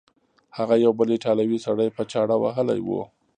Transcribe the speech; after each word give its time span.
هغه 0.57 0.75
یو 0.85 0.91
بل 0.99 1.07
ایټالوی 1.13 1.59
سړی 1.65 1.87
په 1.95 2.03
چاړه 2.11 2.35
وهلی 2.39 2.79
و. 2.83 2.89